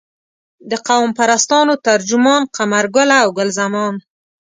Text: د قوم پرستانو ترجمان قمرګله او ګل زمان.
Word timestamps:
د 0.69 0.73
قوم 0.87 1.09
پرستانو 1.19 1.73
ترجمان 1.87 2.41
قمرګله 2.57 3.15
او 3.23 3.29
ګل 3.37 3.49
زمان. 3.59 3.93